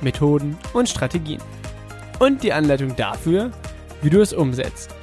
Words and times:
Methoden 0.00 0.56
und 0.72 0.88
Strategien. 0.88 1.40
Und 2.18 2.42
die 2.42 2.52
Anleitung 2.52 2.94
dafür, 2.96 3.50
wie 4.02 4.10
du 4.10 4.20
es 4.20 4.32
umsetzt. 4.32 4.94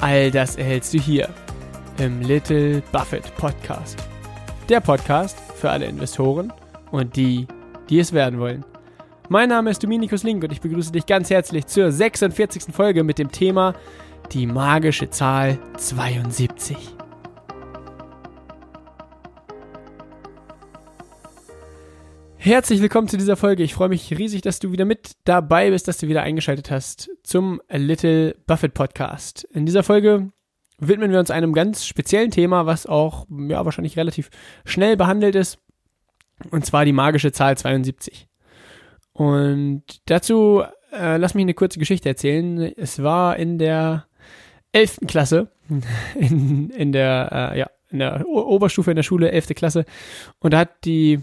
All 0.00 0.30
das 0.30 0.56
erhältst 0.56 0.94
du 0.94 0.98
hier 0.98 1.28
im 1.98 2.22
Little 2.22 2.82
Buffett 2.92 3.34
Podcast. 3.36 4.02
Der 4.68 4.80
Podcast 4.80 5.38
für 5.56 5.70
alle 5.70 5.86
Investoren 5.86 6.52
und 6.90 7.16
die, 7.16 7.46
die 7.88 7.98
es 7.98 8.12
werden 8.12 8.40
wollen. 8.40 8.64
Mein 9.28 9.48
Name 9.48 9.70
ist 9.70 9.82
Dominikus 9.82 10.22
Link 10.22 10.42
und 10.42 10.50
ich 10.52 10.60
begrüße 10.60 10.90
dich 10.90 11.06
ganz 11.06 11.30
herzlich 11.30 11.66
zur 11.66 11.92
46. 11.92 12.74
Folge 12.74 13.04
mit 13.04 13.18
dem 13.18 13.30
Thema 13.30 13.74
die 14.32 14.46
magische 14.46 15.10
Zahl 15.10 15.58
72. 15.76 16.99
Herzlich 22.42 22.80
willkommen 22.80 23.06
zu 23.06 23.18
dieser 23.18 23.36
Folge. 23.36 23.62
Ich 23.62 23.74
freue 23.74 23.90
mich 23.90 24.16
riesig, 24.16 24.40
dass 24.40 24.60
du 24.60 24.72
wieder 24.72 24.86
mit 24.86 25.10
dabei 25.24 25.68
bist, 25.68 25.88
dass 25.88 25.98
du 25.98 26.08
wieder 26.08 26.22
eingeschaltet 26.22 26.70
hast 26.70 27.10
zum 27.22 27.60
Little 27.68 28.34
Buffett 28.46 28.72
Podcast. 28.72 29.44
In 29.52 29.66
dieser 29.66 29.82
Folge 29.82 30.32
widmen 30.78 31.12
wir 31.12 31.18
uns 31.18 31.30
einem 31.30 31.52
ganz 31.52 31.84
speziellen 31.84 32.30
Thema, 32.30 32.64
was 32.64 32.86
auch 32.86 33.26
ja 33.28 33.62
wahrscheinlich 33.66 33.98
relativ 33.98 34.30
schnell 34.64 34.96
behandelt 34.96 35.34
ist, 35.34 35.58
und 36.50 36.64
zwar 36.64 36.86
die 36.86 36.94
magische 36.94 37.30
Zahl 37.30 37.58
72. 37.58 38.26
Und 39.12 39.82
dazu 40.06 40.62
äh, 40.94 41.18
lass 41.18 41.34
mich 41.34 41.42
eine 41.42 41.52
kurze 41.52 41.78
Geschichte 41.78 42.08
erzählen. 42.08 42.72
Es 42.74 43.02
war 43.02 43.36
in 43.36 43.58
der 43.58 44.06
11. 44.72 45.00
Klasse, 45.06 45.48
in, 46.14 46.70
in 46.70 46.92
der, 46.92 47.52
äh, 47.52 47.58
ja, 47.58 47.70
in 47.90 47.98
der 47.98 48.26
Oberstufe 48.26 48.92
in 48.92 48.96
der 48.96 49.02
Schule, 49.02 49.30
11. 49.30 49.48
Klasse, 49.48 49.84
und 50.38 50.54
da 50.54 50.60
hat 50.60 50.86
die 50.86 51.20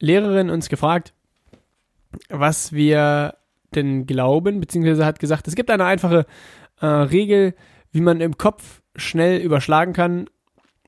Lehrerin 0.00 0.50
uns 0.50 0.68
gefragt, 0.68 1.12
was 2.28 2.72
wir 2.72 3.36
denn 3.74 4.06
glauben, 4.06 4.60
beziehungsweise 4.60 5.04
hat 5.04 5.18
gesagt, 5.18 5.48
es 5.48 5.54
gibt 5.54 5.70
eine 5.70 5.84
einfache 5.84 6.26
äh, 6.80 6.86
Regel, 6.86 7.54
wie 7.92 8.00
man 8.00 8.20
im 8.20 8.38
Kopf 8.38 8.82
schnell 8.96 9.40
überschlagen 9.40 9.92
kann, 9.92 10.28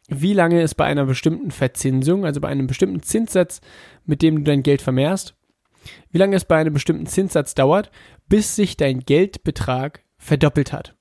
wie 0.08 0.32
lange 0.32 0.60
es 0.62 0.74
bei 0.74 0.84
einer 0.86 1.06
bestimmten 1.06 1.50
Verzinsung, 1.50 2.24
also 2.24 2.40
bei 2.40 2.48
einem 2.48 2.66
bestimmten 2.66 3.02
Zinssatz, 3.02 3.60
mit 4.04 4.22
dem 4.22 4.36
du 4.36 4.42
dein 4.42 4.62
Geld 4.62 4.82
vermehrst, 4.82 5.34
wie 6.10 6.18
lange 6.18 6.36
es 6.36 6.44
bei 6.44 6.56
einem 6.56 6.74
bestimmten 6.74 7.06
Zinssatz 7.06 7.54
dauert, 7.54 7.90
bis 8.28 8.56
sich 8.56 8.76
dein 8.76 9.00
Geldbetrag 9.00 10.02
verdoppelt 10.18 10.72
hat. 10.72 10.96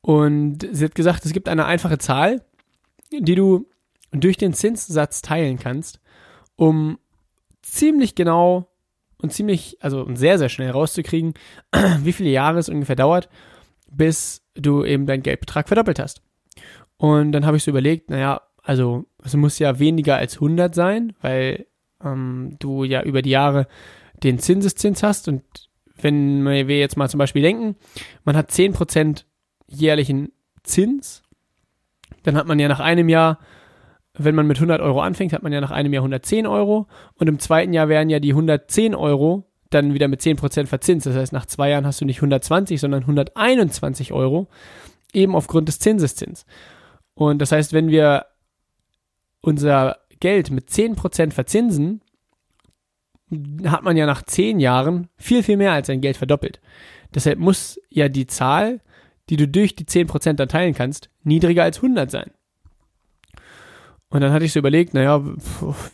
Und 0.00 0.66
sie 0.70 0.84
hat 0.84 0.94
gesagt, 0.94 1.24
es 1.24 1.32
gibt 1.32 1.48
eine 1.48 1.64
einfache 1.64 1.98
Zahl, 1.98 2.44
die 3.12 3.34
du 3.34 3.68
durch 4.12 4.36
den 4.36 4.52
Zinssatz 4.52 5.22
teilen 5.22 5.58
kannst, 5.58 6.00
um 6.56 6.98
ziemlich 7.62 8.14
genau 8.14 8.68
und 9.18 9.32
ziemlich, 9.32 9.78
also 9.80 10.06
sehr, 10.14 10.38
sehr 10.38 10.48
schnell 10.48 10.70
rauszukriegen, 10.70 11.34
wie 12.00 12.12
viele 12.12 12.30
Jahre 12.30 12.58
es 12.58 12.68
ungefähr 12.68 12.96
dauert, 12.96 13.28
bis 13.90 14.42
du 14.54 14.84
eben 14.84 15.06
deinen 15.06 15.22
Geldbetrag 15.22 15.68
verdoppelt 15.68 15.98
hast. 15.98 16.22
Und 16.96 17.32
dann 17.32 17.46
habe 17.46 17.56
ich 17.56 17.64
so 17.64 17.70
überlegt, 17.70 18.10
naja, 18.10 18.42
also 18.62 19.06
es 19.24 19.34
muss 19.34 19.58
ja 19.58 19.78
weniger 19.78 20.16
als 20.16 20.34
100 20.34 20.74
sein, 20.74 21.14
weil 21.20 21.66
ähm, 22.04 22.56
du 22.58 22.84
ja 22.84 23.02
über 23.02 23.22
die 23.22 23.30
Jahre 23.30 23.66
den 24.22 24.38
Zinseszins 24.38 25.02
hast 25.02 25.28
und 25.28 25.42
wenn 26.00 26.44
wir 26.44 26.78
jetzt 26.78 26.96
mal 26.96 27.08
zum 27.08 27.18
Beispiel 27.18 27.42
denken, 27.42 27.76
man 28.24 28.36
hat 28.36 28.50
10% 28.50 29.24
jährlichen 29.68 30.32
Zins, 30.62 31.22
dann 32.24 32.36
hat 32.36 32.46
man 32.46 32.58
ja 32.58 32.68
nach 32.68 32.80
einem 32.80 33.08
Jahr 33.08 33.38
wenn 34.14 34.34
man 34.34 34.46
mit 34.46 34.58
100 34.58 34.80
Euro 34.80 35.00
anfängt, 35.00 35.32
hat 35.32 35.42
man 35.42 35.52
ja 35.52 35.60
nach 35.60 35.70
einem 35.70 35.92
Jahr 35.92 36.02
110 36.02 36.46
Euro 36.46 36.86
und 37.14 37.28
im 37.28 37.38
zweiten 37.38 37.72
Jahr 37.72 37.88
wären 37.88 38.10
ja 38.10 38.20
die 38.20 38.32
110 38.32 38.94
Euro 38.94 39.48
dann 39.70 39.94
wieder 39.94 40.08
mit 40.08 40.20
10% 40.20 40.66
verzinst. 40.66 41.06
Das 41.06 41.16
heißt, 41.16 41.32
nach 41.32 41.46
zwei 41.46 41.70
Jahren 41.70 41.86
hast 41.86 42.00
du 42.00 42.04
nicht 42.04 42.18
120, 42.18 42.80
sondern 42.80 43.02
121 43.02 44.12
Euro, 44.12 44.48
eben 45.12 45.34
aufgrund 45.34 45.68
des 45.68 45.78
Zinseszins. 45.78 46.44
Und 47.14 47.40
das 47.40 47.52
heißt, 47.52 47.72
wenn 47.72 47.88
wir 47.88 48.26
unser 49.40 49.98
Geld 50.20 50.50
mit 50.50 50.68
10% 50.68 51.32
verzinsen, 51.32 52.02
hat 53.64 53.82
man 53.82 53.96
ja 53.96 54.06
nach 54.06 54.22
10 54.22 54.60
Jahren 54.60 55.08
viel, 55.16 55.42
viel 55.42 55.56
mehr 55.56 55.72
als 55.72 55.86
sein 55.86 56.02
Geld 56.02 56.16
verdoppelt. 56.16 56.60
Deshalb 57.14 57.38
muss 57.38 57.80
ja 57.88 58.08
die 58.08 58.26
Zahl, 58.26 58.80
die 59.30 59.36
du 59.36 59.48
durch 59.48 59.74
die 59.74 59.84
10% 59.84 60.34
dann 60.34 60.48
teilen 60.48 60.74
kannst, 60.74 61.10
niedriger 61.22 61.62
als 61.62 61.78
100 61.78 62.10
sein. 62.10 62.30
Und 64.12 64.20
dann 64.20 64.32
hatte 64.32 64.44
ich 64.44 64.52
so 64.52 64.58
überlegt, 64.58 64.92
naja, 64.92 65.22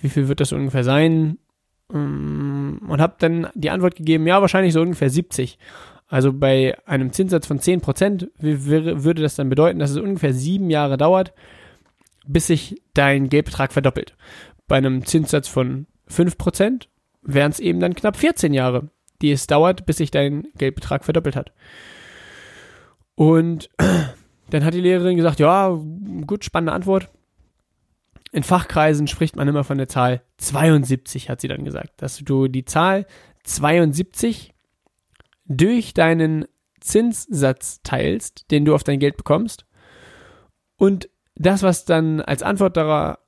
wie 0.01 0.09
viel 0.09 0.27
wird 0.27 0.41
das 0.41 0.53
ungefähr 0.53 0.83
sein? 0.83 1.39
Ähm, 1.95 2.81
und 2.89 3.01
habe 3.01 3.15
dann 3.21 3.47
die 3.55 3.71
Antwort 3.71 3.95
gegeben, 3.95 4.27
ja, 4.27 4.41
wahrscheinlich 4.41 4.73
so 4.73 4.81
ungefähr 4.81 5.09
70. 5.09 5.57
Also 6.09 6.33
bei 6.33 6.77
einem 6.85 7.13
Zinssatz 7.13 7.47
von 7.47 7.61
10% 7.61 8.29
würde 8.41 9.23
das 9.23 9.37
dann 9.37 9.49
bedeuten, 9.49 9.79
dass 9.79 9.91
es 9.91 9.99
ungefähr 9.99 10.35
sieben 10.35 10.69
Jahre 10.69 10.97
dauert, 10.97 11.33
bis 12.27 12.49
sich 12.49 12.83
dein 12.93 13.29
Geldbetrag 13.29 13.73
verdoppelt. 13.73 14.17
Bei 14.67 14.79
einem 14.79 15.07
Zinssatz 15.07 15.47
von 15.47 15.87
5% 16.11 16.89
wären 17.23 17.53
es 17.53 17.61
eben 17.61 17.79
dann 17.79 17.95
knapp 17.95 18.17
14 18.17 18.53
Jahre, 18.53 18.89
die 19.23 19.31
es 19.31 19.47
dauert, 19.47 19.87
bis 19.87 19.99
sich 19.99 20.11
dein 20.11 20.49
Geldbetrag 20.57 21.05
verdoppelt 21.05 21.37
hat. 21.37 21.53
Und 23.15 23.71
dann 24.51 24.65
hat 24.65 24.75
die 24.75 24.81
Lehrerin 24.81 25.17
gesagt, 25.17 25.39
ja, 25.39 25.79
gut, 26.27 26.45
spannende 26.45 26.73
Antwort 26.73 27.11
in 28.33 28.43
Fachkreisen 28.43 29.07
spricht 29.07 29.37
man 29.37 29.49
immer 29.49 29.65
von 29.65 29.79
der 29.79 29.89
Zahl 29.89 30.23
72, 30.39 31.31
hat 31.31 31.41
sie 31.41 31.49
dann 31.49 31.65
gesagt, 31.65 32.03
dass 32.03 32.19
du 32.19 32.49
die 32.49 32.65
Zahl 32.65 33.07
72 33.45 34.55
durch 35.47 35.95
deinen 35.95 36.47
Zinssatz 36.81 37.81
teilst, 37.83 38.51
den 38.51 38.65
du 38.65 38.75
auf 38.75 38.85
dein 38.85 38.99
Geld 38.99 39.17
bekommst. 39.17 39.67
Und 40.77 41.09
das, 41.35 41.63
was 41.63 41.85
dann 41.85 42.21
als 42.21 42.43
Antwort 42.43 42.77
darauf 42.77 43.19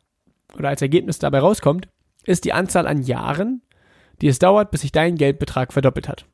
oder 0.57 0.69
als 0.69 0.83
Ergebnis 0.83 1.19
dabei 1.19 1.39
rauskommt, 1.39 1.89
ist 2.25 2.45
die 2.45 2.53
Anzahl 2.53 2.87
an 2.87 3.03
Jahren, 3.03 3.63
die 4.21 4.29
es 4.29 4.39
dauert, 4.39 4.71
bis 4.71 4.83
sich 4.83 4.93
dein 4.93 5.17
Geldbetrag 5.17 5.73
verdoppelt 5.73 6.09
hat. 6.09 6.27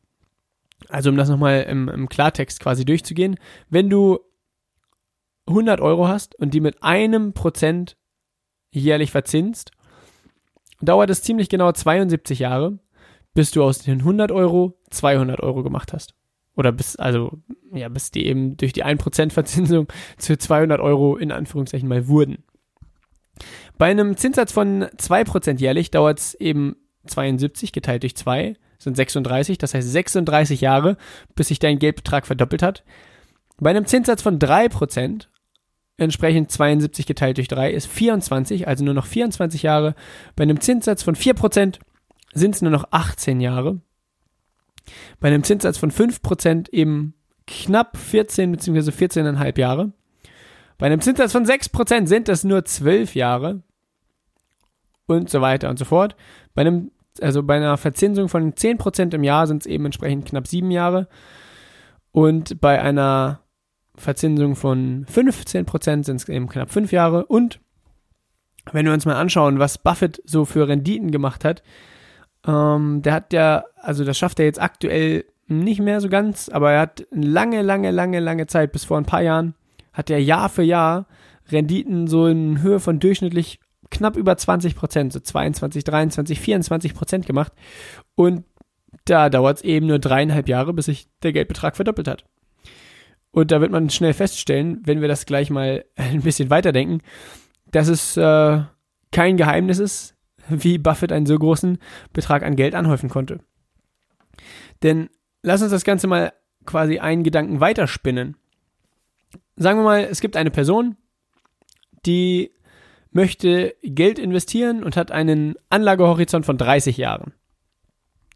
Also 0.89 1.11
um 1.11 1.17
das 1.17 1.29
nochmal 1.29 1.63
im, 1.65 1.89
im 1.89 2.09
Klartext 2.09 2.61
quasi 2.61 2.85
durchzugehen, 2.85 3.37
wenn 3.69 3.91
du 3.91 4.19
100 5.47 5.81
Euro 5.81 6.09
hast 6.09 6.35
und 6.35 6.55
die 6.55 6.61
mit 6.61 6.83
einem 6.83 7.33
Prozent 7.33 7.97
jährlich 8.71 9.11
verzinst, 9.11 9.71
dauert 10.81 11.11
es 11.11 11.23
ziemlich 11.23 11.49
genau 11.49 11.73
72 11.73 12.39
Jahre, 12.39 12.79
bis 13.35 13.51
du 13.51 13.63
aus 13.63 13.79
den 13.79 14.01
100 14.01 14.33
Euro 14.33 14.79
200 14.91 15.41
Euro 15.41 15.63
gemacht 15.63 15.93
hast. 15.93 16.15
Oder 16.55 16.73
bis, 16.73 16.97
also, 16.97 17.39
ja, 17.73 17.89
bis 17.89 18.11
die 18.11 18.27
eben 18.27 18.57
durch 18.57 18.73
die 18.73 18.85
1% 18.85 19.31
Verzinsung 19.31 19.89
zu 20.19 20.39
200 20.39 20.81
Euro 20.81 21.17
in 21.17 21.33
Anführungszeichen 21.33 21.89
mal 21.89 22.09
wurden. 22.09 22.45
Bei 23.77 23.91
einem 23.91 24.17
Zinssatz 24.17 24.53
von 24.53 24.85
2% 24.85 25.59
jährlich 25.59 25.91
dauert 25.91 26.19
es 26.19 26.35
eben 26.35 26.77
72 27.07 27.73
geteilt 27.73 28.03
durch 28.03 28.17
2 28.17 28.55
sind 28.79 28.97
36, 28.97 29.59
das 29.59 29.75
heißt 29.75 29.91
36 29.91 30.61
Jahre, 30.61 30.97
bis 31.35 31.49
sich 31.49 31.59
dein 31.59 31.79
Geldbetrag 31.79 32.27
verdoppelt 32.27 32.63
hat. 32.63 32.85
Bei 33.59 33.71
einem 33.71 33.87
Zinssatz 33.87 34.23
von 34.23 34.39
3% 34.39 35.29
entsprechend 35.99 36.51
72 36.51 37.07
geteilt 37.07 37.39
durch 37.39 37.49
3 37.49 37.71
ist 37.71 37.87
24, 37.87 38.69
also 38.69 38.85
nur 38.85 38.95
noch 38.95 39.07
24 39.07 39.63
Jahre. 39.63 39.95
Bei 40.35 40.43
einem 40.43 40.61
Zinssatz 40.61 41.03
von 41.03 41.15
4% 41.15 41.79
sind 42.35 42.55
es 42.55 42.63
nur 42.63 42.71
noch 42.71 42.89
18 42.91 43.41
Jahre. 43.41 43.81
Bei 45.21 45.29
einem 45.29 45.43
Zinssatz 45.43 45.79
von 45.79 45.91
5% 45.91 46.73
eben 46.73 47.15
knapp 47.47 47.97
14 47.97 48.53
bzw. 48.53 48.91
14,5 48.91 49.59
Jahre. 49.59 49.93
Bei 50.79 50.87
einem 50.87 51.01
Zinssatz 51.01 51.33
von 51.33 51.47
6% 51.47 52.07
sind 52.07 52.29
es 52.29 52.45
nur 52.45 52.65
12 52.65 53.15
Jahre. 53.15 53.63
Und 55.07 55.31
so 55.31 55.41
weiter 55.41 55.71
und 55.71 55.79
so 55.79 55.85
fort. 55.85 56.17
Bei 56.55 56.63
einem, 56.63 56.91
also 57.21 57.43
bei 57.43 57.57
einer 57.57 57.77
Verzinsung 57.77 58.29
von 58.29 58.53
10% 58.53 59.15
im 59.15 59.25
Jahr 59.25 59.47
sind 59.47 59.63
es 59.63 59.67
eben 59.67 59.87
entsprechend 59.87 60.27
knapp 60.27 60.47
7 60.47 60.71
Jahre. 60.71 61.09
Und 62.13 62.61
bei 62.61 62.81
einer 62.83 63.41
Verzinsung 63.97 64.57
von 64.57 65.07
15% 65.07 66.05
sind 66.05 66.17
es 66.17 66.29
eben 66.29 66.49
knapp 66.49 66.71
5 66.71 66.93
Jahre. 66.93 67.27
Und 67.27 67.61
wenn 68.73 68.87
wir 68.87 68.93
uns 68.93 69.07
mal 69.07 69.17
anschauen, 69.17 69.59
was 69.59 69.79
Buffett 69.79 70.23
so 70.25 70.45
für 70.45 70.69
Renditen 70.69 71.11
gemacht 71.11 71.45
hat, 71.45 71.63
Ähm, 72.47 73.03
der 73.03 73.13
hat 73.13 73.33
ja, 73.33 73.65
also 73.77 74.05
das 74.05 74.17
schafft 74.17 74.39
er 74.39 74.47
jetzt 74.47 74.61
aktuell 74.61 75.25
nicht 75.49 75.81
mehr 75.81 76.01
so 76.01 76.09
ganz, 76.09 76.49
aber 76.49 76.73
er 76.73 76.81
hat 76.81 77.07
lange, 77.11 77.63
lange, 77.63 77.91
lange, 77.91 78.21
lange 78.21 78.47
Zeit, 78.47 78.73
bis 78.73 78.85
vor 78.85 78.99
ein 78.99 79.05
paar 79.05 79.23
Jahren, 79.23 79.55
hat 79.93 80.11
er 80.11 80.21
Jahr 80.21 80.49
für 80.49 80.63
Jahr 80.63 81.07
Renditen 81.51 82.07
so 82.07 82.27
in 82.27 82.63
Höhe 82.63 82.81
von 82.81 82.99
durchschnittlich 82.99 83.61
knapp 83.91 84.17
über 84.17 84.37
20 84.37 84.75
Prozent, 84.75 85.13
so 85.13 85.21
22, 85.21 85.85
23, 85.85 86.41
24 86.41 86.95
Prozent 86.95 87.27
gemacht. 87.27 87.53
Und 88.17 88.45
da 89.05 89.29
dauert 89.29 89.59
es 89.59 89.65
eben 89.65 89.87
nur 89.87 90.01
dreieinhalb 90.01 90.49
Jahre, 90.49 90.73
bis 90.73 90.87
sich 90.87 91.09
der 91.23 91.33
Geldbetrag 91.33 91.77
verdoppelt 91.77 92.09
hat. 92.09 92.25
Und 93.37 93.51
da 93.51 93.61
wird 93.61 93.71
man 93.71 93.91
schnell 93.91 94.15
feststellen, 94.15 94.81
wenn 94.87 95.03
wir 95.03 95.09
das 95.09 95.27
gleich 95.27 95.51
mal 95.51 95.85
ein 95.97 96.23
bisschen 96.23 96.49
weiterdenken, 96.49 97.03
dass 97.71 97.87
es 97.87 98.17
äh, 98.17 98.63
kein 99.13 99.37
Geheimnis 99.37 99.79
ist, 99.79 100.17
wie 100.49 100.79
Buffett 100.79 101.13
einen 101.13 101.27
so 101.27 101.39
großen 101.39 101.77
Betrag 102.15 102.43
an 102.43 102.57
Geld 102.57 102.75
anhäufen 102.75 103.11
konnte. 103.11 103.41
Denn 104.83 105.11
lass 105.43 105.61
uns 105.61 105.71
das 105.71 105.85
Ganze 105.85 106.07
mal 106.07 106.33
quasi 106.65 106.99
einen 106.99 107.25
Gedanken 107.25 107.61
weiterspinnen. 107.61 108.39
Sagen 109.57 109.81
wir 109.81 109.85
mal, 109.85 110.05
es 110.05 110.23
gibt 110.23 110.39
eine 110.39 110.51
Person, 110.51 110.97
die 112.07 112.53
möchte 113.11 113.75
Geld 113.83 114.19
investieren 114.19 114.83
und 114.83 114.97
hat 114.97 115.11
einen 115.11 115.57
Anlagehorizont 115.69 116.47
von 116.47 116.57
30 116.57 116.97
Jahren. 116.97 117.35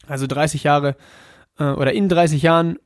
Also 0.07 0.27
30 0.27 0.63
Jahre 0.63 0.95
äh, 1.59 1.71
oder 1.71 1.95
in 1.95 2.11
30 2.11 2.43
Jahren 2.43 2.79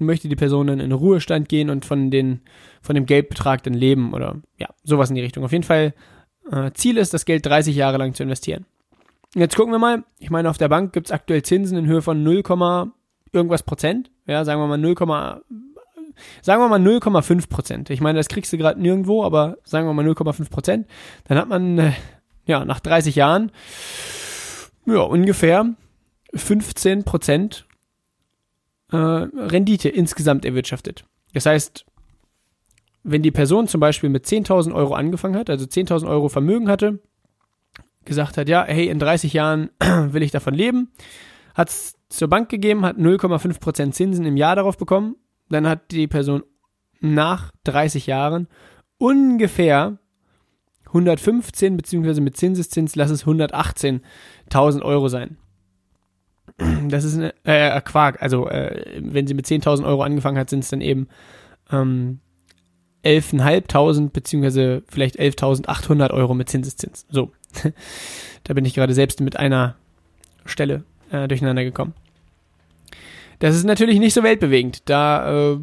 möchte 0.00 0.28
die 0.28 0.36
Person 0.36 0.66
dann 0.66 0.80
in 0.80 0.92
Ruhestand 0.92 1.48
gehen 1.48 1.70
und 1.70 1.84
von, 1.84 2.10
den, 2.10 2.40
von 2.82 2.94
dem 2.94 3.06
Geldbetrag 3.06 3.62
dann 3.62 3.74
leben 3.74 4.12
oder 4.12 4.36
ja, 4.58 4.68
sowas 4.82 5.10
in 5.10 5.16
die 5.16 5.22
Richtung. 5.22 5.44
Auf 5.44 5.52
jeden 5.52 5.64
Fall, 5.64 5.94
äh, 6.50 6.70
Ziel 6.72 6.96
ist, 6.96 7.14
das 7.14 7.24
Geld 7.24 7.46
30 7.46 7.74
Jahre 7.76 7.98
lang 7.98 8.14
zu 8.14 8.22
investieren. 8.22 8.66
Jetzt 9.34 9.56
gucken 9.56 9.72
wir 9.72 9.78
mal, 9.78 10.04
ich 10.18 10.30
meine, 10.30 10.50
auf 10.50 10.58
der 10.58 10.68
Bank 10.68 10.92
gibt 10.92 11.06
es 11.06 11.12
aktuell 11.12 11.42
Zinsen 11.42 11.78
in 11.78 11.86
Höhe 11.86 12.02
von 12.02 12.22
0, 12.22 12.42
irgendwas 13.32 13.62
Prozent. 13.62 14.10
Ja, 14.26 14.44
sagen 14.44 14.60
wir 14.60 14.66
mal 14.66 14.78
0, 14.78 14.94
sagen 16.42 16.62
wir 16.62 16.68
mal 16.68 16.80
0,5 16.80 17.48
Prozent. 17.48 17.90
Ich 17.90 18.00
meine, 18.00 18.18
das 18.18 18.28
kriegst 18.28 18.52
du 18.52 18.58
gerade 18.58 18.80
nirgendwo, 18.80 19.24
aber 19.24 19.58
sagen 19.64 19.86
wir 19.86 19.94
mal 19.94 20.06
0,5 20.06 20.50
Prozent. 20.50 20.86
Dann 21.28 21.38
hat 21.38 21.48
man, 21.48 21.78
äh, 21.78 21.92
ja, 22.46 22.64
nach 22.64 22.80
30 22.80 23.14
Jahren, 23.14 23.52
ja, 24.86 25.00
ungefähr 25.00 25.74
15 26.34 27.04
Prozent 27.04 27.66
äh, 28.92 28.96
Rendite 28.96 29.88
insgesamt 29.88 30.44
erwirtschaftet. 30.44 31.04
Das 31.32 31.46
heißt, 31.46 31.86
wenn 33.02 33.22
die 33.22 33.30
Person 33.30 33.68
zum 33.68 33.80
Beispiel 33.80 34.10
mit 34.10 34.26
10.000 34.26 34.74
Euro 34.74 34.94
angefangen 34.94 35.36
hat, 35.36 35.48
also 35.48 35.64
10.000 35.64 36.08
Euro 36.08 36.28
Vermögen 36.28 36.68
hatte, 36.68 37.00
gesagt 38.04 38.36
hat, 38.36 38.48
ja, 38.48 38.64
hey, 38.64 38.88
in 38.88 38.98
30 38.98 39.32
Jahren 39.32 39.70
will 39.80 40.22
ich 40.22 40.30
davon 40.30 40.54
leben, 40.54 40.90
hat 41.54 41.68
es 41.68 41.94
zur 42.08 42.28
Bank 42.28 42.48
gegeben, 42.48 42.84
hat 42.84 42.96
0,5% 42.96 43.92
Zinsen 43.92 44.24
im 44.24 44.36
Jahr 44.36 44.56
darauf 44.56 44.76
bekommen, 44.76 45.16
dann 45.48 45.68
hat 45.68 45.90
die 45.92 46.06
Person 46.06 46.42
nach 47.00 47.52
30 47.64 48.06
Jahren 48.06 48.48
ungefähr 48.98 49.98
115 50.86 51.76
beziehungsweise 51.76 52.20
mit 52.20 52.36
Zinseszins 52.36 52.96
lass 52.96 53.10
es 53.10 53.24
118.000 53.24 54.82
Euro 54.82 55.08
sein. 55.08 55.36
Das 56.88 57.04
ist 57.04 57.16
eine, 57.16 57.34
äh, 57.44 57.80
Quark. 57.80 58.22
Also, 58.22 58.48
äh, 58.48 59.00
wenn 59.00 59.26
sie 59.26 59.34
mit 59.34 59.46
10.000 59.46 59.84
Euro 59.84 60.02
angefangen 60.02 60.38
hat, 60.38 60.50
sind 60.50 60.64
es 60.64 60.70
dann 60.70 60.80
eben 60.80 61.08
ähm, 61.72 62.20
11.500 63.04 64.10
beziehungsweise 64.10 64.82
vielleicht 64.88 65.18
11.800 65.18 66.10
Euro 66.10 66.34
mit 66.34 66.48
Zinseszins. 66.48 67.06
So. 67.10 67.32
da 68.44 68.54
bin 68.54 68.64
ich 68.64 68.74
gerade 68.74 68.94
selbst 68.94 69.20
mit 69.20 69.36
einer 69.36 69.76
Stelle 70.44 70.84
äh, 71.10 71.28
durcheinander 71.28 71.64
gekommen. 71.64 71.94
Das 73.38 73.56
ist 73.56 73.64
natürlich 73.64 73.98
nicht 73.98 74.14
so 74.14 74.22
weltbewegend. 74.22 74.82
Da 74.88 75.52
äh, 75.52 75.58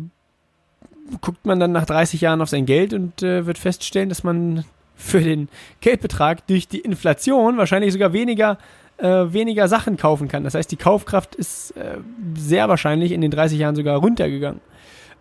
guckt 1.21 1.45
man 1.45 1.59
dann 1.59 1.71
nach 1.71 1.85
30 1.85 2.21
Jahren 2.21 2.41
auf 2.41 2.49
sein 2.49 2.65
Geld 2.65 2.93
und 2.93 3.21
äh, 3.21 3.45
wird 3.45 3.57
feststellen, 3.57 4.09
dass 4.09 4.23
man 4.23 4.65
für 4.95 5.21
den 5.21 5.47
Geldbetrag 5.79 6.47
durch 6.47 6.67
die 6.67 6.79
Inflation 6.79 7.57
wahrscheinlich 7.57 7.93
sogar 7.93 8.13
weniger 8.13 8.57
äh, 8.97 9.33
weniger 9.33 9.67
Sachen 9.67 9.97
kaufen 9.97 10.27
kann. 10.27 10.43
Das 10.43 10.55
heißt, 10.55 10.71
die 10.71 10.77
Kaufkraft 10.77 11.35
ist 11.35 11.71
äh, 11.71 11.97
sehr 12.35 12.69
wahrscheinlich 12.69 13.11
in 13.11 13.21
den 13.21 13.31
30 13.31 13.59
Jahren 13.59 13.75
sogar 13.75 13.97
runtergegangen. 13.97 14.61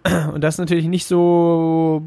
Und 0.32 0.42
das 0.42 0.54
ist 0.54 0.58
natürlich 0.58 0.86
nicht 0.86 1.06
so, 1.06 2.02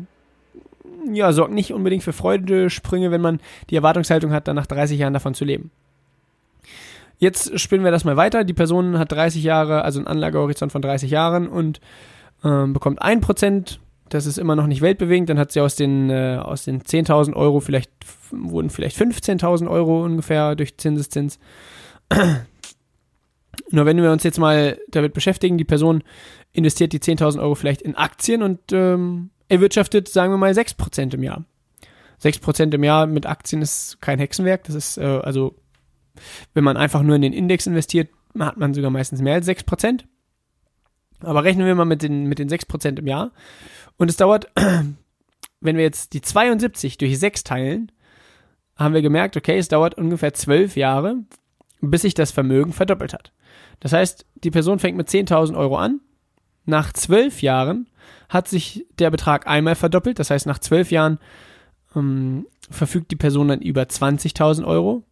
ja, 1.12 1.31
sorgt 1.31 1.54
nicht 1.54 1.74
unbedingt 1.74 2.04
für 2.04 2.13
Freudesprünge, 2.13 3.12
wenn 3.12 3.21
man 3.21 3.39
die 3.69 3.75
Erwartungshaltung 3.75 4.31
hat, 4.31 4.48
dann 4.48 4.56
nach 4.56 4.68
30 4.68 4.98
Jahren 5.00 5.13
davon 5.13 5.33
zu 5.33 5.45
leben. 5.45 5.71
Jetzt 7.18 7.60
spinnen 7.60 7.83
wir 7.83 7.92
das 7.92 8.06
mal 8.06 8.16
weiter. 8.16 8.45
Die 8.45 8.54
Person 8.54 8.98
hat 8.98 9.12
30 9.12 9.44
Jahre, 9.44 9.83
also 9.83 10.00
einen 10.00 10.07
Anlagehorizont 10.07 10.71
von 10.71 10.81
30 10.81 11.12
Jahren 11.12 11.50
und 11.50 11.81
ähm, 12.44 12.74
bekommt 12.74 13.01
1%. 13.01 13.80
Das 14.09 14.25
ist 14.25 14.38
immer 14.38 14.56
noch 14.56 14.67
nicht 14.67 14.81
weltbewegend. 14.81 15.29
Dann 15.29 15.39
hat 15.39 15.51
sie 15.51 15.61
aus 15.61 15.75
den, 15.75 16.09
äh, 16.09 16.39
aus 16.41 16.65
den 16.65 16.81
10.000 16.81 17.35
Euro 17.35 17.59
vielleicht, 17.59 17.91
wurden 18.31 18.69
vielleicht 18.69 18.97
15.000 18.97 19.69
Euro 19.69 20.03
ungefähr 20.03 20.56
durch 20.56 20.77
Zinseszins. 20.77 21.39
Nur 23.71 23.85
wenn 23.85 24.01
wir 24.01 24.11
uns 24.11 24.23
jetzt 24.23 24.39
mal 24.39 24.79
damit 24.89 25.13
beschäftigen, 25.13 25.57
die 25.57 25.65
Person 25.65 26.03
investiert 26.53 26.94
die 26.94 27.00
10.000 27.00 27.39
Euro 27.39 27.56
vielleicht 27.56 27.81
in 27.81 27.95
Aktien 27.95 28.41
und 28.41 28.59
ähm, 28.71 29.29
erwirtschaftet, 29.47 30.07
sagen 30.07 30.33
wir 30.33 30.38
mal, 30.38 30.51
6% 30.51 31.13
im 31.13 31.23
Jahr. 31.23 31.45
6% 32.21 32.73
im 32.73 32.83
Jahr 32.83 33.07
mit 33.07 33.25
Aktien 33.25 33.61
ist 33.61 34.01
kein 34.01 34.19
Hexenwerk. 34.19 34.63
Das 34.65 34.75
ist, 34.75 34.97
äh, 34.97 35.03
also, 35.03 35.56
wenn 36.53 36.63
man 36.63 36.77
einfach 36.77 37.01
nur 37.01 37.15
in 37.15 37.21
den 37.21 37.33
Index 37.33 37.67
investiert, 37.67 38.09
hat 38.38 38.57
man 38.57 38.73
sogar 38.73 38.91
meistens 38.91 39.21
mehr 39.21 39.35
als 39.35 39.47
6%. 39.47 40.03
Aber 41.21 41.44
rechnen 41.44 41.65
wir 41.65 41.75
mal 41.75 41.85
mit 41.85 42.01
den, 42.01 42.25
mit 42.25 42.39
den 42.39 42.50
6% 42.50 43.00
im 43.00 43.07
Jahr. 43.07 43.31
Und 43.99 44.09
es 44.09 44.17
dauert, 44.17 44.47
wenn 45.61 45.77
wir 45.77 45.83
jetzt 45.83 46.13
die 46.13 46.21
72 46.21 46.97
durch 46.97 47.19
6 47.19 47.43
teilen, 47.43 47.91
haben 48.75 48.93
wir 48.95 49.01
gemerkt, 49.01 49.37
okay, 49.37 49.57
es 49.57 49.67
dauert 49.67 49.95
ungefähr 49.95 50.33
12 50.33 50.77
Jahre, 50.77 51.17
bis 51.81 52.01
sich 52.01 52.13
das 52.13 52.31
Vermögen 52.31 52.73
verdoppelt 52.73 53.13
hat. 53.13 53.33
Das 53.81 53.93
heißt, 53.93 54.25
die 54.43 54.51
Person 54.51 54.79
fängt 54.79 54.97
mit 54.97 55.09
10.000 55.09 55.55
Euro 55.55 55.77
an. 55.77 55.99
Nach 56.65 56.93
12 56.93 57.41
Jahren 57.41 57.89
hat 58.29 58.47
sich 58.47 58.85
der 58.97 59.11
Betrag 59.11 59.47
einmal 59.47 59.75
verdoppelt. 59.75 60.17
Das 60.17 60.29
heißt, 60.29 60.45
nach 60.45 60.59
12 60.59 60.91
Jahren 60.91 61.19
ähm, 61.95 62.47
verfügt 62.69 63.11
die 63.11 63.15
Person 63.17 63.49
dann 63.49 63.61
über 63.61 63.81
20.000 63.81 64.65
Euro. 64.65 65.03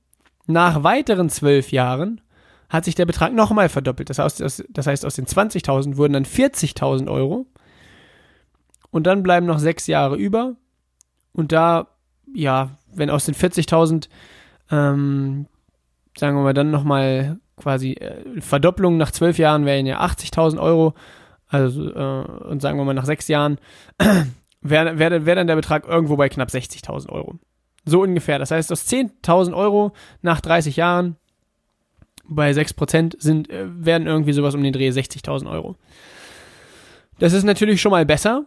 Nach 0.45 0.83
weiteren 0.83 1.29
12 1.29 1.71
Jahren 1.73 2.21
hat 2.69 2.85
sich 2.85 2.95
der 2.95 3.05
Betrag 3.05 3.33
nochmal 3.33 3.67
verdoppelt. 3.67 4.09
Das 4.09 4.19
heißt, 4.19 4.63
das 4.69 4.87
heißt, 4.87 5.05
aus 5.05 5.15
den 5.15 5.25
20.000 5.25 5.97
wurden 5.97 6.13
dann 6.13 6.25
40.000 6.25 7.11
Euro. 7.11 7.47
Und 8.91 9.07
dann 9.07 9.23
bleiben 9.23 9.45
noch 9.45 9.59
sechs 9.59 9.87
Jahre 9.87 10.15
über. 10.15 10.55
Und 11.33 11.51
da, 11.51 11.87
ja, 12.33 12.71
wenn 12.93 13.09
aus 13.09 13.25
den 13.25 13.35
40.000, 13.35 14.09
ähm, 14.71 15.45
sagen 16.17 16.37
wir 16.37 16.43
mal, 16.43 16.53
dann 16.53 16.71
nochmal 16.71 17.39
quasi 17.57 17.93
äh, 17.93 18.41
Verdopplung 18.41 18.97
nach 18.97 19.11
zwölf 19.11 19.37
Jahren 19.37 19.65
wären 19.65 19.85
ja 19.85 20.01
80.000 20.01 20.59
Euro. 20.59 20.93
Also, 21.47 21.89
äh, 21.89 22.47
und 22.49 22.61
sagen 22.61 22.77
wir 22.77 22.85
mal 22.85 22.93
nach 22.93 23.05
sechs 23.05 23.27
Jahren 23.27 23.57
wäre 24.61 24.99
wär, 24.99 25.25
wär 25.25 25.35
dann 25.35 25.47
der 25.47 25.55
Betrag 25.55 25.87
irgendwo 25.87 26.17
bei 26.17 26.29
knapp 26.29 26.49
60.000 26.49 27.09
Euro. 27.09 27.35
So 27.85 28.01
ungefähr. 28.01 28.39
Das 28.39 28.51
heißt, 28.51 28.71
aus 28.71 28.85
10.000 28.87 29.55
Euro 29.55 29.93
nach 30.21 30.41
30 30.41 30.75
Jahren 30.75 31.15
bei 32.27 32.51
6% 32.51 33.15
sind, 33.19 33.49
äh, 33.49 33.65
werden 33.67 34.07
irgendwie 34.07 34.33
sowas 34.33 34.55
um 34.55 34.63
den 34.63 34.73
Dreh 34.73 34.89
60.000 34.89 35.49
Euro. 35.49 35.77
Das 37.19 37.33
ist 37.33 37.43
natürlich 37.43 37.81
schon 37.81 37.91
mal 37.91 38.05
besser. 38.05 38.45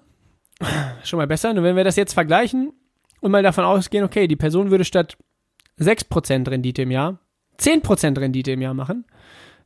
Schon 1.05 1.19
mal 1.19 1.27
besser. 1.27 1.55
Nur 1.55 1.65
wenn 1.65 1.77
wir 1.77 1.85
das 1.85 1.97
jetzt 1.97 2.15
vergleichen 2.15 2.73
und 3.21 3.31
mal 3.31 3.43
davon 3.43 3.65
ausgehen, 3.65 4.05
okay, 4.05 4.27
die 4.27 4.37
Person 4.37 4.71
würde 4.71 4.85
statt 4.85 5.17
6% 5.79 6.51
Rendite 6.51 6.83
im 6.83 6.91
Jahr 6.91 7.19
10% 7.61 8.19
Rendite 8.19 8.53
im 8.53 8.63
Jahr 8.63 8.75
machen, 8.75 9.05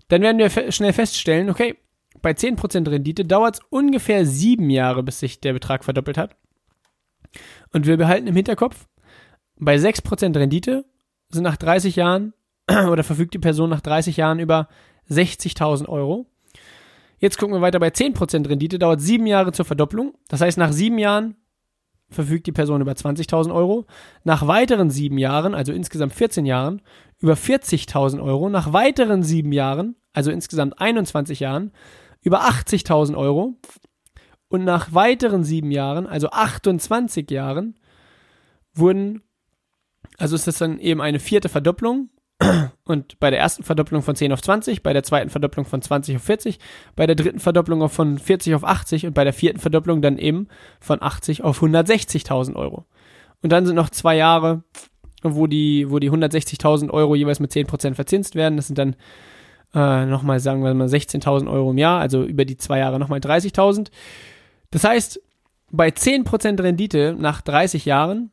dann 0.09 0.23
werden 0.23 0.39
wir 0.39 0.73
schnell 0.73 0.93
feststellen, 0.93 1.49
okay, 1.49 1.77
bei 2.21 2.33
10% 2.33 2.91
Rendite 2.91 3.25
dauert 3.25 3.57
es 3.57 3.61
ungefähr 3.71 4.27
sieben 4.27 4.71
Jahre, 4.71 5.03
bis 5.03 5.21
sich 5.21 5.41
der 5.41 5.53
Betrag 5.53 5.85
verdoppelt 5.85 6.19
hat. 6.19 6.37
Und 7.73 7.87
wir 7.87 7.97
behalten 7.97 8.27
im 8.27 8.37
Hinterkopf, 8.37 8.87
bei 9.57 9.77
6% 9.77 10.37
Rendite 10.37 10.85
sind 11.31 11.43
nach 11.43 11.57
30 11.57 11.97
Jahren 11.97 12.33
oder 12.91 13.05
verfügt 13.05 13.35
die 13.35 13.39
Person 13.39 13.71
nach 13.71 13.81
30 13.81 14.17
Jahren 14.17 14.39
über 14.39 14.69
60.000 15.11 15.89
Euro. 15.89 16.27
Jetzt 17.25 17.39
gucken 17.39 17.55
wir 17.57 17.63
weiter 17.63 17.81
bei 17.81 17.89
10% 17.89 18.51
Rendite, 18.51 18.79
dauert 18.79 19.01
sieben 19.01 19.27
Jahre 19.27 19.51
zur 19.53 19.65
Verdopplung. 19.65 20.13
Das 20.29 20.43
heißt, 20.43 20.59
nach 20.59 20.73
sieben 20.73 20.99
Jahren 20.99 21.37
verfügt 22.11 22.47
die 22.47 22.53
Person 22.53 22.83
über 22.83 22.93
20.000 22.93 23.51
Euro. 23.51 23.87
Nach 24.25 24.47
weiteren 24.47 24.91
sieben 24.91 25.17
Jahren, 25.17 25.55
also 25.55 25.73
insgesamt 25.73 26.13
14 26.13 26.45
Jahren, 26.45 26.83
über 27.21 27.33
40.000 27.33 28.23
Euro. 28.23 28.51
Nach 28.51 28.75
weiteren 28.75 29.23
sieben 29.23 29.53
Jahren, 29.53 29.97
also 30.13 30.31
insgesamt 30.31 30.79
21 30.79 31.41
Jahren, 31.41 31.73
über 32.21 32.43
80.000 32.43 33.17
Euro. 33.17 33.55
Und 34.49 34.65
nach 34.65 34.93
weiteren 34.93 35.45
sieben 35.45 35.71
Jahren, 35.71 36.07
also 36.07 36.29
28 36.29 37.31
Jahren, 37.31 37.79
wurden, 38.75 39.23
also 40.19 40.37
ist 40.37 40.47
das 40.47 40.59
dann 40.59 40.79
eben 40.79 41.01
eine 41.01 41.21
vierte 41.21 41.49
Verdopplung, 41.49 42.11
Und 42.85 43.19
bei 43.21 43.31
der 43.31 43.39
ersten 43.41 43.63
Verdopplung 43.63 44.03
von 44.03 44.17
10 44.17 44.33
auf 44.33 44.43
20, 44.43 44.83
bei 44.83 44.93
der 44.93 45.03
zweiten 45.03 45.31
Verdopplung 45.31 45.65
von 45.65 45.81
20 45.81 46.17
auf 46.17 46.23
40, 46.23 46.59
bei 46.97 47.07
der 47.07 47.17
dritten 47.17 47.39
Verdopplung 47.39 47.89
von 47.89 48.19
40 48.19 48.55
auf 48.55 48.65
80 48.65 49.07
und 49.07 49.15
bei 49.15 49.25
der 49.25 49.33
vierten 49.33 49.59
Verdopplung 49.59 50.03
dann 50.03 50.19
eben 50.19 50.49
von 50.81 51.03
80 51.03 51.43
auf 51.45 51.63
160.000 51.63 52.55
Euro. 52.57 52.85
Und 53.43 53.53
dann 53.53 53.67
sind 53.67 53.77
noch 53.77 53.91
zwei 53.91 54.17
Jahre, 54.17 54.63
wo 55.23 55.47
die, 55.47 55.91
wo 55.91 55.99
die 55.99 56.11
160.000 56.11 56.91
Euro 56.91 57.15
jeweils 57.15 57.41
mit 57.41 57.53
10% 57.53 57.95
verzinst 57.95 58.35
werden. 58.35 58.57
Das 58.57 58.67
sind 58.67 58.79
dann 58.79 58.97
äh, 59.75 60.07
nochmal, 60.07 60.41
sagen 60.41 60.63
wir 60.63 60.75
mal, 60.75 60.87
16.000 60.87 61.51
Euro 61.51 61.71
im 61.71 61.79
Jahr, 61.79 62.01
also 62.01 62.23
über 62.25 62.45
die 62.45 62.57
zwei 62.57 62.79
Jahre 62.79 62.99
nochmal 62.99 63.21
30.000. 63.21 63.89
Das 64.71 64.85
heißt, 64.85 65.21
bei 65.71 65.89
10% 65.89 66.63
Rendite 66.63 67.17
nach 67.19 67.41
30 67.41 67.85
Jahren 67.85 68.31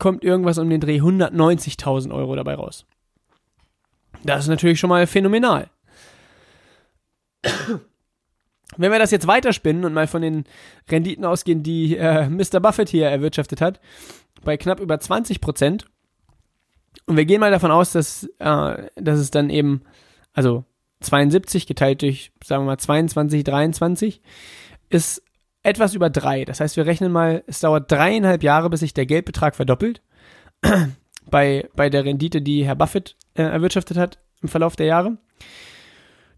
kommt 0.00 0.24
irgendwas 0.24 0.58
um 0.58 0.68
den 0.68 0.80
Dreh 0.80 1.00
190.000 1.00 2.12
Euro 2.12 2.34
dabei 2.34 2.54
raus. 2.54 2.86
Das 4.24 4.42
ist 4.42 4.48
natürlich 4.48 4.80
schon 4.80 4.90
mal 4.90 5.06
phänomenal. 5.06 5.70
Wenn 8.76 8.92
wir 8.92 8.98
das 8.98 9.10
jetzt 9.10 9.26
weiterspinnen 9.26 9.84
und 9.84 9.94
mal 9.94 10.06
von 10.06 10.22
den 10.22 10.44
Renditen 10.90 11.24
ausgehen, 11.24 11.62
die 11.62 11.96
äh, 11.96 12.28
Mr. 12.28 12.60
Buffett 12.60 12.88
hier 12.88 13.08
erwirtschaftet 13.08 13.60
hat, 13.60 13.80
bei 14.42 14.56
knapp 14.56 14.80
über 14.80 14.98
20 14.98 15.40
Prozent, 15.40 15.86
und 17.06 17.16
wir 17.16 17.24
gehen 17.24 17.40
mal 17.40 17.50
davon 17.50 17.70
aus, 17.70 17.92
dass, 17.92 18.24
äh, 18.38 18.88
dass 18.96 19.18
es 19.18 19.30
dann 19.30 19.50
eben, 19.50 19.82
also 20.32 20.64
72 21.00 21.66
geteilt 21.66 22.02
durch, 22.02 22.32
sagen 22.44 22.62
wir 22.62 22.66
mal, 22.66 22.78
22, 22.78 23.44
23, 23.44 24.22
ist 24.90 25.22
etwas 25.62 25.94
über 25.94 26.10
drei. 26.10 26.44
Das 26.44 26.60
heißt, 26.60 26.76
wir 26.76 26.86
rechnen 26.86 27.12
mal, 27.12 27.44
es 27.46 27.60
dauert 27.60 27.90
dreieinhalb 27.90 28.42
Jahre, 28.42 28.70
bis 28.70 28.80
sich 28.80 28.94
der 28.94 29.06
Geldbetrag 29.06 29.54
verdoppelt. 29.54 30.02
bei, 31.30 31.68
bei 31.74 31.90
der 31.90 32.04
Rendite, 32.04 32.42
die 32.42 32.64
Herr 32.64 32.76
Buffett 32.76 33.16
äh, 33.34 33.42
erwirtschaftet 33.42 33.96
hat 33.96 34.18
im 34.42 34.48
Verlauf 34.48 34.76
der 34.76 34.86
Jahre. 34.86 35.18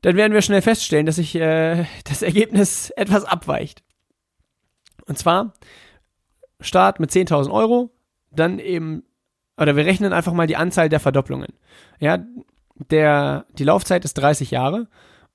Dann 0.02 0.16
werden 0.16 0.32
wir 0.32 0.42
schnell 0.42 0.62
feststellen, 0.62 1.06
dass 1.06 1.16
sich 1.16 1.34
äh, 1.36 1.84
das 2.04 2.22
Ergebnis 2.22 2.90
etwas 2.96 3.24
abweicht. 3.24 3.82
Und 5.06 5.18
zwar 5.18 5.54
Start 6.60 7.00
mit 7.00 7.10
10.000 7.10 7.50
Euro, 7.50 7.90
dann 8.30 8.58
eben, 8.58 9.04
oder 9.56 9.76
wir 9.76 9.84
rechnen 9.84 10.12
einfach 10.12 10.32
mal 10.32 10.46
die 10.46 10.56
Anzahl 10.56 10.88
der 10.88 11.00
Verdopplungen. 11.00 11.54
Ja, 11.98 12.24
der, 12.90 13.46
die 13.58 13.64
Laufzeit 13.64 14.04
ist 14.04 14.14
30 14.14 14.52
Jahre 14.52 14.88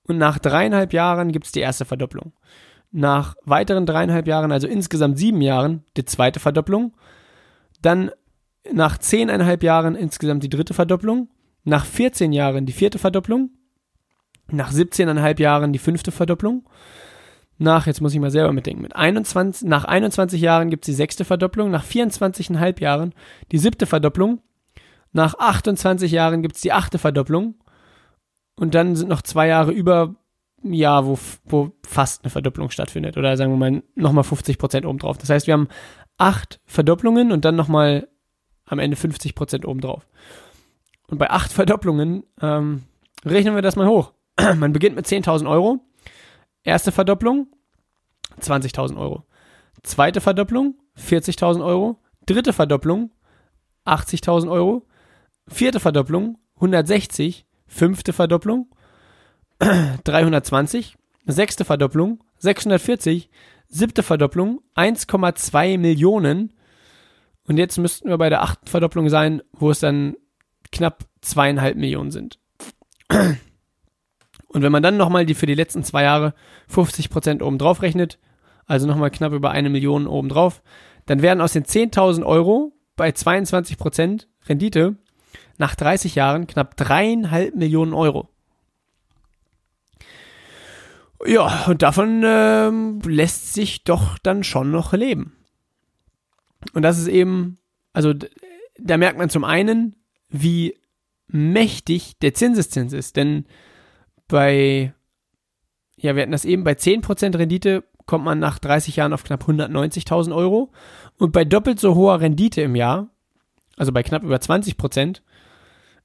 und 0.04 0.18
nach 0.18 0.40
dreieinhalb 0.40 0.94
Jahren 0.94 1.32
gibt 1.32 1.46
es 1.46 1.52
die 1.52 1.60
erste 1.60 1.86
Verdopplung 1.86 2.34
nach 2.92 3.36
weiteren 3.44 3.86
dreieinhalb 3.86 4.28
Jahren, 4.28 4.52
also 4.52 4.68
insgesamt 4.68 5.18
sieben 5.18 5.42
Jahren, 5.42 5.84
die 5.98 6.06
zweite 6.06 6.40
Verdopplung. 6.40 6.94
Dann 7.82 8.12
nach 8.72 8.98
zehneinhalb 8.98 9.64
Jahren 9.64 9.96
insgesamt 9.96 10.44
die 10.44 10.50
dritte 10.50 10.74
Verdopplung. 10.74 11.30
Nach 11.64 11.86
14 11.86 12.32
Jahren 12.32 12.66
die 12.66 12.74
vierte 12.74 13.00
Verdopplung. 13.00 13.52
Nach 14.50 14.72
17,5 14.72 15.42
Jahren 15.42 15.74
die 15.74 15.80
fünfte 15.80 16.12
Verdopplung. 16.12 16.64
Nach, 17.58 17.88
jetzt 17.88 18.02
muss 18.02 18.14
ich 18.14 18.20
mal 18.20 18.32
selber 18.32 18.54
mitdenken, 18.54 18.84
mit 18.84 18.96
21, 18.96 19.68
nach 19.68 19.84
21 19.84 20.40
Jahren 20.40 20.70
gibt 20.70 20.84
es 20.84 20.86
die 20.86 20.94
sechste 20.94 21.26
Verdopplung. 21.26 21.72
Nach 21.72 21.84
24,5 21.84 22.80
Jahren 22.82 23.14
die 23.52 23.58
siebte 23.58 23.86
Verdopplung. 23.86 24.42
Nach 25.12 25.34
28 25.38 26.12
Jahren 26.12 26.42
gibt 26.42 26.56
es 26.56 26.62
die 26.62 26.72
achte 26.72 27.00
Verdopplung. 27.00 27.56
Und 28.56 28.76
dann 28.76 28.96
sind 28.96 29.10
noch 29.10 29.22
zwei 29.22 29.48
Jahre 29.48 29.72
über 29.72 30.16
Jahr, 30.64 31.06
wo, 31.06 31.18
wo 31.46 31.72
fast 31.86 32.24
eine 32.24 32.30
Verdopplung 32.30 32.70
stattfindet. 32.70 33.18
Oder 33.18 33.38
sagen 33.38 33.52
wir 33.52 33.58
mal 33.58 33.84
nochmal 33.96 34.24
50 34.24 34.58
Prozent 34.58 34.86
obendrauf. 34.86 35.18
Das 35.18 35.30
heißt, 35.30 35.48
wir 35.48 35.54
haben 35.54 35.68
acht 36.18 36.60
Verdopplungen 36.66 37.32
und 37.32 37.46
dann 37.46 37.56
nochmal 37.56 38.08
am 38.66 38.80
Ende 38.80 38.98
50 38.98 39.36
Prozent 39.36 39.66
obendrauf. 39.66 40.08
Und 41.08 41.18
bei 41.20 41.30
acht 41.30 41.54
Verdopplungen 41.54 42.24
ähm, 42.42 42.84
rechnen 43.26 43.56
wir 43.56 43.62
das 43.62 43.76
mal 43.76 43.88
hoch. 43.88 44.14
Man 44.56 44.74
beginnt 44.74 44.96
mit 44.96 45.06
10.000 45.06 45.50
Euro. 45.50 45.80
Erste 46.64 46.92
Verdopplung 46.92 47.48
20.000 48.42 48.98
Euro. 48.98 49.24
Zweite 49.84 50.22
Verdopplung 50.22 50.76
40.000 51.00 51.64
Euro. 51.64 52.00
Dritte 52.26 52.52
Verdopplung 52.52 53.12
80.000 53.86 54.52
Euro. 54.52 54.86
Vierte 55.48 55.80
Verdopplung 55.80 56.38
160. 56.56 57.46
Fünfte 57.68 58.12
Verdopplung 58.12 58.68
320, 59.60 60.98
sechste 61.26 61.66
Verdopplung 61.66 62.24
640, 62.40 63.30
siebte 63.68 64.04
Verdopplung 64.04 64.62
1,2 64.76 65.78
Millionen 65.78 66.54
und 67.48 67.58
jetzt 67.58 67.78
müssten 67.78 68.10
wir 68.10 68.18
bei 68.18 68.30
der 68.30 68.44
achten 68.44 68.68
Verdopplung 68.68 69.10
sein, 69.10 69.42
wo 69.54 69.72
es 69.72 69.80
dann 69.80 70.16
knapp 70.72 71.06
zweieinhalb 71.22 71.78
Millionen 71.78 72.12
sind. 72.12 72.40
Und 73.10 74.62
wenn 74.64 74.72
man 74.72 74.84
dann 74.84 74.98
nochmal 74.98 75.26
die 75.26 75.34
für 75.34 75.46
die 75.46 75.56
letzten 75.56 75.84
zwei 75.84 76.04
Jahre 76.04 76.34
50 76.68 77.10
Prozent 77.10 77.42
obendrauf 77.42 77.82
rechnet, 77.82 78.20
also 78.66 78.86
nochmal 78.86 79.12
knapp 79.12 79.34
über 79.34 79.52
eine 79.52 79.70
Million 79.70 80.08
obendrauf, 80.08 80.62
dann 81.06 81.22
werden 81.22 81.42
aus 81.42 81.54
den 81.54 81.64
10.000 81.64 82.26
Euro 82.26 82.74
bei 82.96 83.12
22 83.12 83.78
Prozent 83.78 84.28
Rendite 84.48 84.98
nach 85.58 85.76
30 85.76 86.16
Jahren 86.16 86.48
knapp 86.48 86.76
dreieinhalb 86.76 87.56
Millionen 87.56 87.94
Euro. 87.94 88.30
Ja, 91.26 91.66
und 91.66 91.82
davon 91.82 92.22
ähm, 92.24 93.02
lässt 93.06 93.54
sich 93.54 93.84
doch 93.84 94.18
dann 94.20 94.44
schon 94.44 94.72
noch 94.72 94.94
leben. 94.94 95.36
Und 96.74 96.84
das 96.84 97.00
ist 97.00 97.08
eben, 97.08 97.58
also 97.94 98.14
da 98.80 98.98
merkt 98.98 99.18
man 99.18 99.30
zum 99.30 99.44
einen, 99.44 99.96
wie 100.30 100.78
mächtig 101.28 102.20
der 102.20 102.34
Zinseszins 102.34 102.94
ist. 102.94 103.16
Denn 103.16 103.46
bei, 104.28 104.94
ja, 105.96 106.16
wir 106.16 106.22
hatten 106.22 106.32
das 106.32 106.46
eben, 106.46 106.64
bei 106.64 106.74
10% 106.74 107.38
Rendite 107.38 107.84
kommt 108.06 108.24
man 108.24 108.40
nach 108.40 108.60
30 108.60 108.96
Jahren 108.96 109.14
auf 109.14 109.24
knapp 109.24 109.44
190.000 109.44 110.36
Euro. 110.36 110.72
Und 111.18 111.32
bei 111.32 111.46
doppelt 111.46 111.80
so 111.80 111.96
hoher 111.96 112.22
Rendite 112.22 112.62
im 112.62 112.76
Jahr, 112.76 113.10
also 113.76 113.92
bei 113.92 114.04
knapp 114.04 114.24
über 114.24 114.40
20 114.40 114.78
Prozent, 114.78 115.24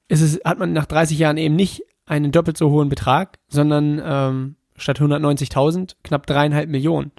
ist 0.09 0.21
es, 0.21 0.41
hat 0.45 0.59
man 0.59 0.73
nach 0.73 0.87
30 0.87 1.19
Jahren 1.19 1.37
eben 1.37 1.57
nicht 1.57 1.85
einen 2.07 2.33
doppelt 2.33 2.57
so 2.59 2.71
hohen 2.71 2.89
Betrag, 2.89 3.39
sondern 3.49 4.03
ähm, 4.05 4.57
statt 4.83 5.01
190.000 5.01 5.95
knapp 6.03 6.27
dreieinhalb 6.27 6.69
Millionen. 6.69 7.13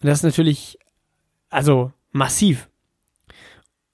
Und 0.00 0.08
das 0.08 0.18
ist 0.18 0.24
natürlich, 0.24 0.78
also 1.50 1.92
massiv. 2.12 2.68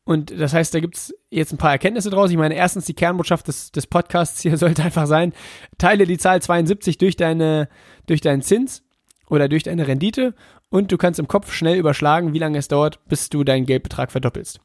Und 0.05 0.33
das 0.39 0.55
heißt, 0.55 0.75
da 0.75 0.81
gibt 0.81 0.97
es 0.97 1.15
jetzt 1.31 1.53
ein 1.53 1.59
paar 1.59 1.73
Erkenntnisse 1.73 2.11
draus. 2.11 2.31
Ich 2.31 2.37
meine, 2.37 2.55
erstens 2.55 2.85
die 2.87 2.95
Kernbotschaft 2.95 3.47
des, 3.49 3.71
des 3.71 3.87
Podcasts 3.87 4.41
hier 4.41 4.57
sollte 4.59 4.83
einfach 4.83 5.07
sein, 5.07 5.33
teile 5.79 6.07
die 6.07 6.19
Zahl 6.19 6.43
72 6.43 6.99
durch, 6.99 7.17
deine, 7.17 7.69
durch 8.07 8.21
deinen 8.21 8.43
Zins 8.43 8.83
oder 9.29 9.49
durch 9.49 9.63
deine 9.63 9.87
Rendite 9.87 10.35
und 10.71 10.91
du 10.91 10.99
kannst 10.99 11.21
im 11.21 11.29
Kopf 11.29 11.53
schnell 11.53 11.77
überschlagen, 11.79 12.33
wie 12.33 12.39
lange 12.39 12.59
es 12.59 12.69
dauert, 12.69 13.07
bis 13.09 13.29
du 13.29 13.45
deinen 13.45 13.67
Geldbetrag 13.67 14.11
verdoppelst. 14.11 14.61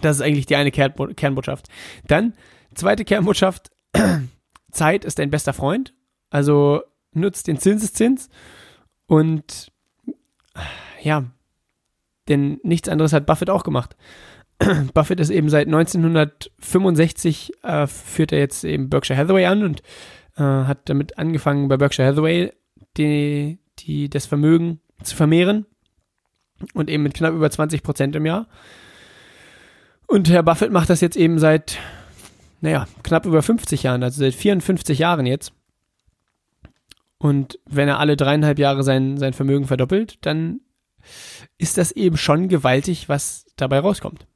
Das 0.00 0.16
ist 0.16 0.22
eigentlich 0.22 0.46
die 0.46 0.56
eine 0.56 0.70
Kernbotschaft. 0.70 1.68
Dann, 2.06 2.34
zweite 2.74 3.04
Kernbotschaft, 3.04 3.70
Zeit 4.70 5.04
ist 5.04 5.18
dein 5.18 5.30
bester 5.30 5.52
Freund. 5.52 5.94
Also 6.30 6.82
nutzt 7.12 7.46
den 7.46 7.58
Zinseszins 7.58 8.28
und 9.06 9.72
ja, 11.02 11.24
denn 12.28 12.60
nichts 12.62 12.88
anderes 12.88 13.12
hat 13.12 13.26
Buffett 13.26 13.50
auch 13.50 13.64
gemacht. 13.64 13.96
Buffett 14.94 15.20
ist 15.20 15.30
eben 15.30 15.48
seit 15.48 15.66
1965 15.66 17.52
äh, 17.62 17.86
führt 17.86 18.32
er 18.32 18.38
jetzt 18.38 18.64
eben 18.64 18.90
Berkshire 18.90 19.18
Hathaway 19.18 19.46
an 19.46 19.62
und 19.62 19.82
äh, 20.36 20.42
hat 20.42 20.88
damit 20.88 21.18
angefangen 21.18 21.68
bei 21.68 21.76
Berkshire 21.76 22.08
Hathaway 22.08 22.52
die, 22.96 23.58
die 23.78 24.10
das 24.10 24.26
Vermögen 24.26 24.80
zu 25.02 25.16
vermehren 25.16 25.66
und 26.74 26.90
eben 26.90 27.02
mit 27.02 27.14
knapp 27.14 27.34
über 27.34 27.50
20 27.50 27.82
Prozent 27.82 28.16
im 28.16 28.26
Jahr. 28.26 28.48
Und 30.06 30.28
Herr 30.28 30.42
Buffett 30.42 30.72
macht 30.72 30.90
das 30.90 31.00
jetzt 31.00 31.16
eben 31.16 31.38
seit, 31.38 31.78
naja, 32.60 32.86
knapp 33.02 33.26
über 33.26 33.42
50 33.42 33.84
Jahren, 33.84 34.02
also 34.02 34.20
seit 34.20 34.34
54 34.34 34.98
Jahren 34.98 35.24
jetzt. 35.24 35.52
Und 37.20 37.58
wenn 37.66 37.86
er 37.86 37.98
alle 37.98 38.16
dreieinhalb 38.16 38.58
Jahre 38.58 38.82
sein, 38.82 39.18
sein 39.18 39.34
Vermögen 39.34 39.66
verdoppelt, 39.66 40.16
dann 40.22 40.60
ist 41.58 41.76
das 41.76 41.92
eben 41.92 42.16
schon 42.16 42.48
gewaltig, 42.48 43.10
was 43.10 43.44
dabei 43.56 43.78
rauskommt. 43.80 44.26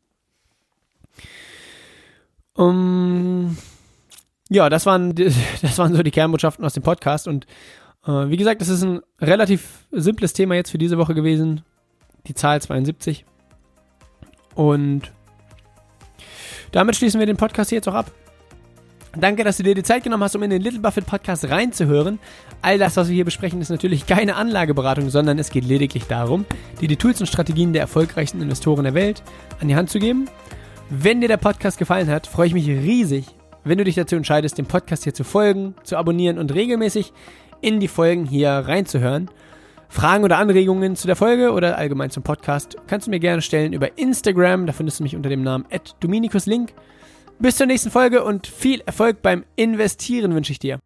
Um, 2.52 3.56
ja, 4.50 4.68
das 4.68 4.84
waren, 4.84 5.14
das 5.62 5.78
waren 5.78 5.94
so 5.94 6.02
die 6.02 6.10
Kernbotschaften 6.10 6.62
aus 6.62 6.74
dem 6.74 6.82
Podcast. 6.82 7.26
Und 7.26 7.46
äh, 8.06 8.28
wie 8.28 8.36
gesagt, 8.36 8.60
das 8.60 8.68
ist 8.68 8.82
ein 8.82 9.00
relativ 9.18 9.86
simples 9.90 10.34
Thema 10.34 10.54
jetzt 10.54 10.70
für 10.70 10.78
diese 10.78 10.98
Woche 10.98 11.14
gewesen. 11.14 11.62
Die 12.26 12.34
Zahl 12.34 12.60
72. 12.60 13.24
Und 14.54 15.10
damit 16.70 16.96
schließen 16.96 17.18
wir 17.18 17.26
den 17.26 17.38
Podcast 17.38 17.72
jetzt 17.72 17.88
auch 17.88 17.94
ab. 17.94 18.10
Danke, 19.16 19.44
dass 19.44 19.58
du 19.58 19.62
dir 19.62 19.74
die 19.74 19.82
Zeit 19.82 20.02
genommen 20.02 20.24
hast, 20.24 20.34
um 20.34 20.42
in 20.42 20.50
den 20.50 20.60
Little 20.60 20.80
Buffett 20.80 21.06
Podcast 21.06 21.48
reinzuhören. 21.48 22.18
All 22.62 22.78
das, 22.78 22.96
was 22.96 23.08
wir 23.08 23.14
hier 23.14 23.24
besprechen, 23.24 23.60
ist 23.60 23.70
natürlich 23.70 24.06
keine 24.06 24.36
Anlageberatung, 24.36 25.10
sondern 25.10 25.38
es 25.38 25.50
geht 25.50 25.64
lediglich 25.64 26.04
darum, 26.04 26.44
dir 26.80 26.88
die 26.88 26.96
Tools 26.96 27.20
und 27.20 27.26
Strategien 27.26 27.72
der 27.72 27.82
erfolgreichsten 27.82 28.40
Investoren 28.40 28.84
der 28.84 28.94
Welt 28.94 29.22
an 29.60 29.68
die 29.68 29.76
Hand 29.76 29.90
zu 29.90 29.98
geben. 29.98 30.28
Wenn 30.90 31.20
dir 31.20 31.28
der 31.28 31.36
Podcast 31.36 31.78
gefallen 31.78 32.08
hat, 32.08 32.26
freue 32.26 32.48
ich 32.48 32.54
mich 32.54 32.68
riesig, 32.68 33.26
wenn 33.64 33.78
du 33.78 33.84
dich 33.84 33.94
dazu 33.94 34.16
entscheidest, 34.16 34.58
dem 34.58 34.66
Podcast 34.66 35.04
hier 35.04 35.14
zu 35.14 35.24
folgen, 35.24 35.74
zu 35.84 35.96
abonnieren 35.96 36.38
und 36.38 36.52
regelmäßig 36.52 37.12
in 37.60 37.80
die 37.80 37.88
Folgen 37.88 38.26
hier 38.26 38.50
reinzuhören. 38.50 39.30
Fragen 39.88 40.24
oder 40.24 40.38
Anregungen 40.38 40.96
zu 40.96 41.06
der 41.06 41.16
Folge 41.16 41.52
oder 41.52 41.78
allgemein 41.78 42.10
zum 42.10 42.24
Podcast 42.24 42.76
kannst 42.88 43.06
du 43.06 43.10
mir 43.10 43.20
gerne 43.20 43.42
stellen 43.42 43.72
über 43.72 43.96
Instagram. 43.96 44.66
Da 44.66 44.72
findest 44.72 44.98
du 44.98 45.04
mich 45.04 45.14
unter 45.14 45.28
dem 45.28 45.42
Namen 45.42 45.66
@dominikuslink. 46.00 46.74
Bis 47.38 47.56
zur 47.56 47.66
nächsten 47.66 47.90
Folge 47.90 48.24
und 48.24 48.46
viel 48.46 48.80
Erfolg 48.86 49.20
beim 49.20 49.44
Investieren 49.56 50.34
wünsche 50.34 50.52
ich 50.52 50.58
dir. 50.58 50.78